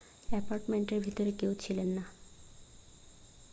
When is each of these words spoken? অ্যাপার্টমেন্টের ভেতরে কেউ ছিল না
অ্যাপার্টমেন্টের 0.29 0.99
ভেতরে 1.05 1.31
কেউ 1.31 1.51
ছিল 1.55 1.77
না 1.95 2.03